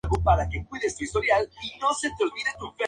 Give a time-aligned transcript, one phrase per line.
[0.09, 2.07] Como portaba el sombrero muy calzado sobre los ojos ello dificultó su
[2.37, 2.71] identificación.